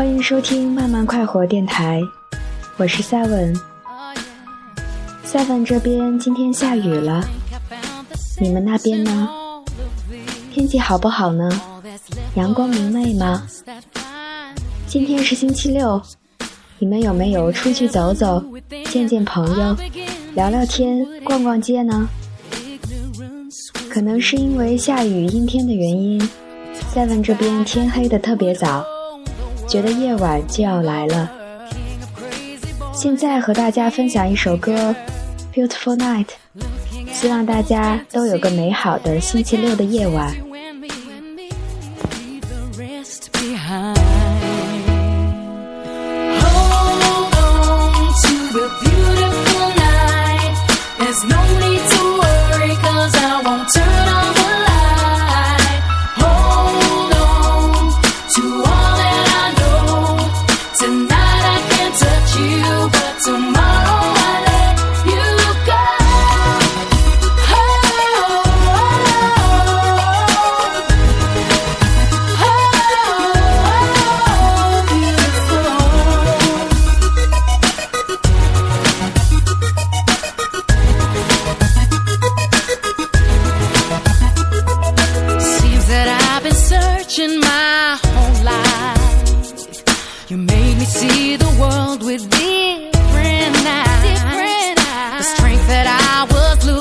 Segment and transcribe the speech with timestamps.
[0.00, 2.00] 欢迎收听慢慢快活电台，
[2.78, 3.54] 我是 Seven。
[5.26, 7.22] Seven 这边今天下雨了，
[8.40, 9.28] 你们那边呢？
[10.50, 11.50] 天气好不好呢？
[12.32, 13.46] 阳光明媚吗？
[14.86, 16.00] 今天是星期六，
[16.78, 18.42] 你们有没有出去走走，
[18.86, 19.76] 见见朋友，
[20.32, 22.08] 聊聊天，逛逛街呢？
[23.90, 26.18] 可能是因为下雨阴天的原因
[26.90, 28.82] ，Seven 这边天黑的特别早。
[29.70, 31.30] 觉得夜晚就要来了。
[32.92, 34.72] 现在和大家分享一首歌
[35.54, 36.26] 《Beautiful Night》，
[37.12, 40.34] 希望大家都有个美好的星期六的夜晚。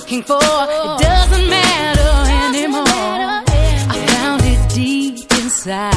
[0.10, 0.40] looking for.
[0.42, 2.12] It doesn't matter
[2.48, 2.84] anymore.
[2.88, 5.94] I found it deep inside.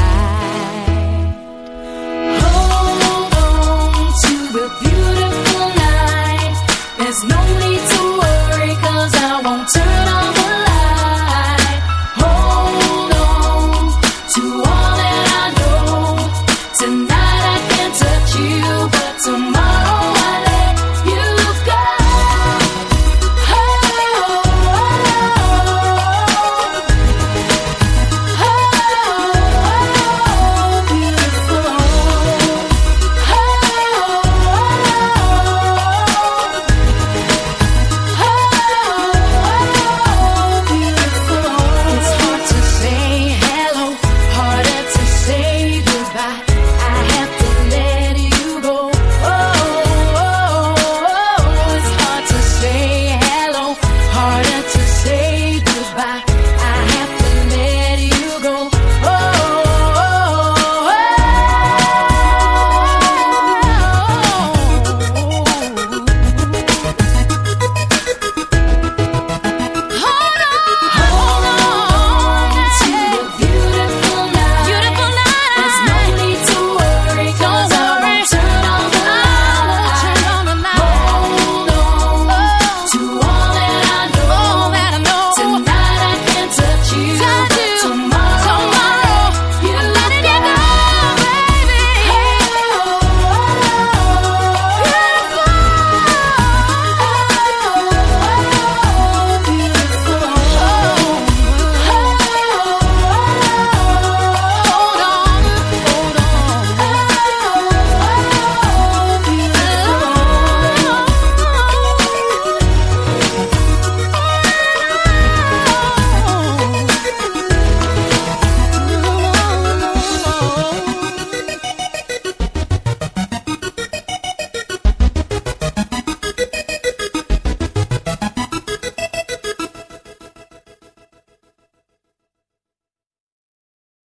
[2.42, 6.56] Hold on to the beautiful night.
[6.98, 11.80] There's no need to worry, cause I won't turn on the light.
[12.20, 13.72] Hold on
[14.34, 16.16] to all that I know.
[16.78, 18.81] Tonight I can touch you.